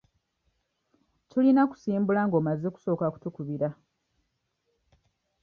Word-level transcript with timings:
Tulina 1.29 1.61
kusimbula 1.71 2.21
nga 2.27 2.35
omaze 2.41 2.67
kusooka 2.75 3.05
kutukubira. 3.13 3.67